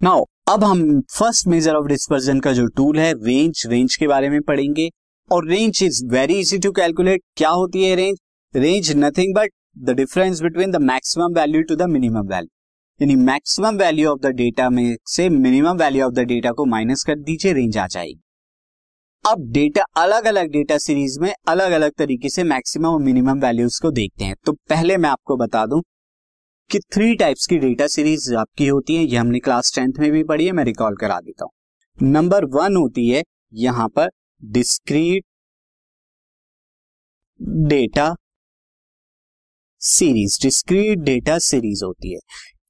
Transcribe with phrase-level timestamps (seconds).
[0.00, 4.28] Now अब हम first major of dispersion का जो टूल है रेंज रेंज के बारे
[4.30, 4.88] में पढ़ेंगे।
[5.30, 8.18] और range is very easy to calculate क्या होती है range
[8.54, 12.48] range nothing but the difference between the maximum value to the minimum value
[13.00, 17.04] यानी maximum value of the data में से minimum value of the data को माइनस
[17.04, 18.20] कर दीजिए range आ जाएगी।
[19.24, 23.80] अब डेटा अलग अलग डेटा सीरीज़ में अलग अलग तरीके से मैक्सिमम और मिनिमम वैल्यूज़
[23.82, 25.82] को देखते हैं। तो पहले मैं आपको बता दूँ
[26.70, 30.24] कि थ्री टाइप्स की डेटा सीरीज़ आपकी होती है, ये हमने क्लास टेंथ में भी
[30.24, 33.22] पढ़ी है, मैं रिकॉल करा देता हूँ। नंबर वन होती है,
[33.52, 34.10] यहाँ पर
[34.44, 35.24] discrete
[37.68, 38.14] data
[39.80, 42.18] series discrete data series होती है।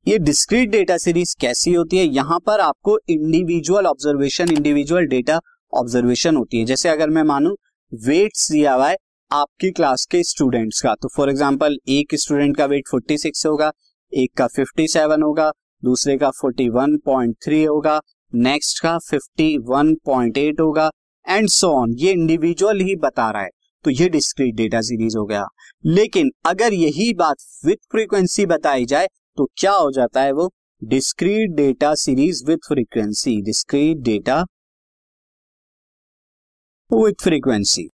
[0.07, 2.05] ये डिस्क्रीट डेटा सीरीज़ कैसी होती है?
[2.05, 5.41] यहाँ पर आपको individual observation individual data
[5.73, 7.57] observation होती है। जैसे अगर मैं मानू
[7.93, 8.97] वेट्स दिया हुआ है
[9.31, 13.73] आपकी क्लास के स्टूडेंट्स का। तो फॉर एग्जांपल एक स्टूडेंट का वेट 46 होगा
[14.13, 15.51] एक का 57 होगा,
[15.85, 18.01] दूसरे का 41.3 होगा
[18.35, 20.91] नेक्स्ट का 51.8 होगा
[21.29, 23.49] एंड सो ऑन ये इंडिविजुअल ही बता रहा है।
[23.85, 25.45] तो ये डिस्क्रीट डेटा सीरीज़ हो गया।
[25.87, 30.51] लेकिन अगर यही बात विथ फ्रीक्वेंसी बताई जाए तो क्या हो जाता है वो?
[30.85, 34.45] Discrete data series with frequency discrete data
[36.93, 37.89] with frequency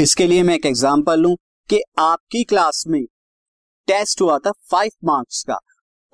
[0.00, 1.36] इसके लिए मैं एक एग्जांपल लूँ
[1.68, 3.04] कि आपकी क्लास में
[3.90, 5.58] टेस्ट हुआ था फाइव मार्क्स का।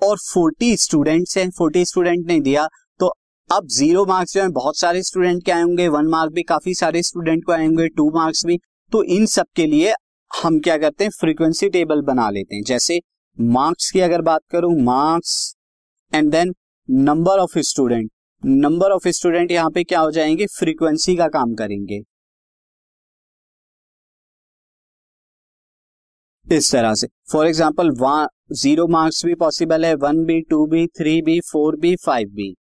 [0.01, 2.67] और फोर्टी स्टूडेंट्स हैं फोर्टी स्टूडेंट ने दिया।
[2.99, 3.07] तो
[3.49, 6.73] अब ज़ीरो मार्क्स जो है, बहुत सारे स्टूडेंट के आए होंगे वन मार्क भी, काफ़ी
[6.73, 8.59] सारे स्टूडेंट को आए होंगे टू मार्क्स भी।
[8.91, 9.93] तो इन सब के लिए
[10.31, 12.99] हम क्या करते हैं फ्रीक्वेंसी टेबल बना लेते हैं। जैसे
[13.37, 15.55] मार्क्स की अगर बात करूँ marks
[16.13, 16.53] and then
[16.89, 18.11] number of student
[18.45, 21.99] number of student यहाँ पे क्या हो जाएँगे फ्रीक्वेंसी का काम करेंगे।
[26.47, 27.89] इस तरह से। फॉर एग्ज़ाम्पल
[28.53, 32.53] ज़ीरो मार्क्स भी पॉसिबल है one B two B three B four B five B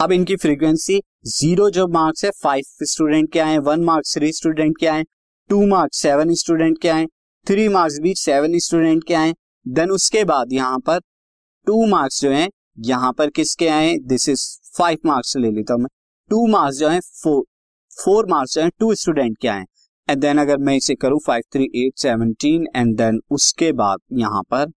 [0.00, 4.78] अब इनकी फ्रीक्वेंसी ज़ीरो जो मार्क्स है फाइव स्टूडेंट के आए वन मार्क्स थ्री स्टूडेंट
[4.80, 5.04] के आए
[5.50, 7.06] टू मार्क्स सेवन स्टूडेंट के आए
[7.46, 9.34] थ्री मार्क्स भी सेवन स्टूडेंट के आए।
[9.66, 11.00] देन उसके बाद यहाँ पर
[11.66, 12.48] टू मार्क्स जो है,
[12.78, 13.96] यहाँ पर किसके आए?
[13.98, 14.48] दिस इज़
[14.78, 15.88] फाइव मार्क्स ले लेता हूँ मैं।
[16.30, 17.42] टू मार्क्स जो है फोर
[17.90, 19.64] फोर मार्क्स जो है टू स्टूडेंट के आए।
[20.08, 24.42] एंड देन अगर मैं इसे करूँ five three eight seventeen and then उसके बाद यहाँ
[24.42, 24.72] पर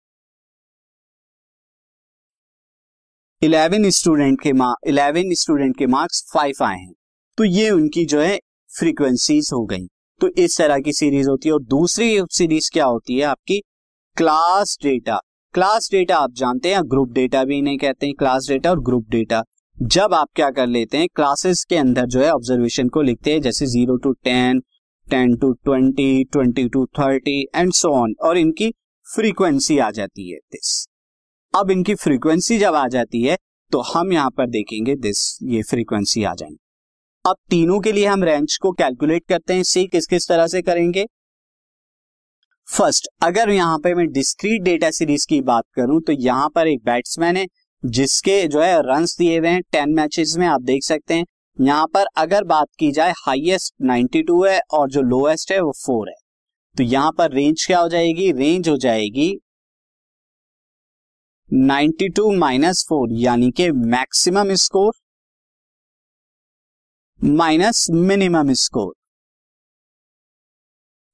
[3.41, 6.93] इलेवन स्टूडेंट के मार्क इलेवन स्टूडेंट के मार्क्स फाइव आए हैं।
[7.37, 8.37] तो ये उनकी जो है
[8.69, 9.85] फ्रीक्वेंसीज हो गई।
[10.21, 13.59] तो इस तरह की सीरीज़ होती है और दूसरी सीरीज़ क्या होती है आपकी?
[14.17, 15.19] क्लास डेटा
[15.53, 19.05] क्लास डेटा आप जानते हैं ग्रुप डेटा भी नहीं कहते हैं क्लास डेटा और ग्रुप
[19.09, 19.43] डेटा
[19.77, 23.41] जब आप क्या कर लेते हैं क्लासेस के अंदर जो है ऑब्जर्वेशन को लिखते हैं,
[23.41, 24.61] जैसे zero to ten
[25.09, 28.71] ten to twenty twenty to thirty and so on और इनकी
[29.07, 30.73] फ्रीक्वेंसी आ जाती है दिस
[31.53, 33.37] अब इनकी फ्रीक्वेंसी जब आ जाती है
[33.71, 36.57] तो हम यहाँ पर देखेंगे दिस ये फ्रीक्वेंसी आ जाएँगे।
[37.25, 40.61] अब तीनों के लिए हम रेंज को कैलकुलेट करते हैं सी किस किस तरह से
[40.61, 41.05] करेंगे?
[42.67, 46.83] फ़र्स्ट अगर यहाँ पे मैं डिस्क्रीट डेटा सीरीज़ की बात करूँ तो यहाँ पर एक
[46.85, 47.45] बैट्समैन है,
[47.83, 51.25] जिसके जो है रन्स दिए हुए हैं टेन मैचेस में, आप देख सकते हैं।
[51.59, 56.09] यहाँ पर अगर बात की जाए हाईएस्ट 92 है और जो लोएस्ट है वो फोर
[56.09, 56.15] है।
[56.75, 58.31] तो यहाँ पर रेंज क्या हो जाएगी?
[58.31, 59.29] रेंज हो जाएगी
[61.49, 64.93] 92 माइनस फोर यानी कि maximum score
[67.19, 68.93] minus minimum score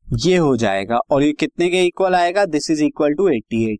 [0.07, 2.45] ये हो जाएगा और ये कितने के इक्वल आएगा?
[2.45, 3.77] दिस इज़ इक्वल टू 88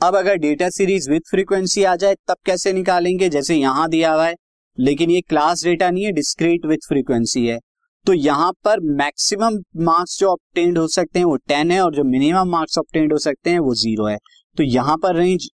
[0.00, 3.28] अब अगर डेटा सीरीज़ विथ फ्रीक्वेंसी आ जाए, तब कैसे निकालेंगे?
[3.28, 4.34] जैसे यहाँ दिया हुआ है
[4.78, 7.58] लेकिन ये क्लास डेटा नहीं है डिस्क्रीट विथ फ्रीक्वेंसी है।
[8.06, 12.04] तो यहाँ पर मैक्सिमम मार्क्स जो ऑप्टेंड हो सकते हैं वो टेन है और जो
[12.04, 14.18] मिनिमम मार्क्स ऑप्टेंड हो सकते हैं वो ज़ीरो है।
[14.56, 15.48] तो यहाँ पर रेंज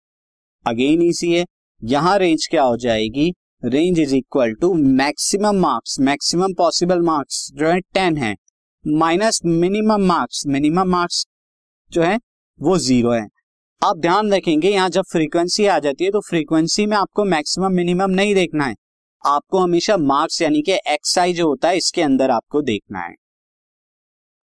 [0.66, 1.44] अगेन इसी है।
[1.82, 3.32] यहाँ रेंज क्या हो जाएगी?
[3.62, 8.34] Range is equal to maximum marks maximum possible marks जो है टेन है।
[8.84, 11.24] Minus minimum marks minimum marks
[11.90, 12.18] जो है
[12.60, 13.26] वो ज़ीरो है।
[13.82, 18.10] आप ध्यान रखेंगे, यहाँ जब फ्रीक्वेंसी आ जाती है तो फ्रीक्वेंसी में आपको मैक्सिमम मिनिमम
[18.12, 18.74] नहीं देखना है।
[19.24, 23.14] आपको हमेशा मार्क्स यानी कि एक्स आई जो होता है, इसके अंदर आपको देखना है।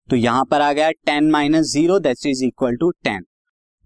[0.10, 3.24] तो यहाँ पर आ गया ten minus zero that is equal to ten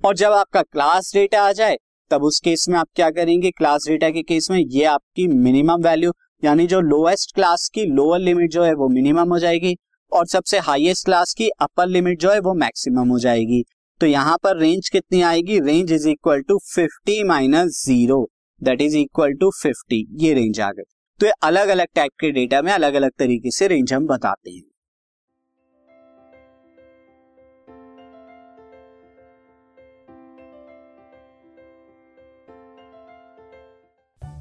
[0.03, 1.77] और जब आपका क्लास डेटा आ जाए,
[2.11, 3.51] तब उस केस में आप क्या करेंगे?
[3.51, 6.11] क्लास डेटा के केस में ये आपकी मिनिमम वैल्यू
[6.43, 9.75] यानी जो लोएस्ट क्लास की लोअर लिमिट जो है, वो मिनिमम हो जाएगी
[10.11, 13.63] और सबसे हाईएस्ट क्लास की अपर लिमिट जो है, वो मैक्सिमम हो जाएगी।
[14.01, 15.59] तो यहाँ पर रेंज कितनी आएगी?
[15.59, 18.27] Range is equal to fifty minus zero
[18.63, 20.83] that is equal to fifty ये रेंज आ गई।
[21.19, 24.51] तो ये अलग अलग टाइप के डेटा में अलग अलग तरीके से रेंज हम बताते
[24.51, 24.63] हैं।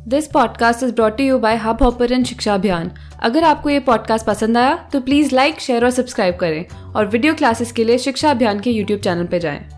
[0.08, 2.90] This podcast is brought you by Hubhopper Shiksha Abhiyan
[3.22, 7.34] अगर आपको ये पॉडकास्ट पसंद आया तो प्लीज़ लाइक शेयर और सब्सक्राइब करें। और वीडियो
[7.34, 9.77] क्लासेस के लिए शिक्षा अभियान के यूट्यूब चैनल पर जाएँ।